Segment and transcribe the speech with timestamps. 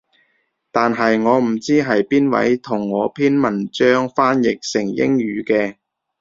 [0.71, 5.75] 但係我唔知係邊位同我篇文章翻譯成英語嘅